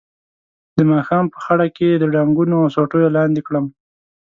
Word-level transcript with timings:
د 0.77 0.79
ماښام 0.91 1.25
په 1.33 1.37
خړه 1.45 1.65
کې 1.75 1.85
یې 1.91 1.95
د 2.01 2.03
ډانګونو 2.13 2.53
او 2.63 2.67
سوټیو 2.75 3.13
لاندې 3.17 3.41
کړ. 3.47 3.53